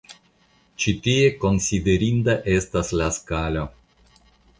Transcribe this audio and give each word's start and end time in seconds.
Ĉi 0.83 0.93
tie 1.07 1.27
konsiderinda 1.43 2.35
estas 2.55 2.89
la 3.01 3.11
skalo. 3.19 3.67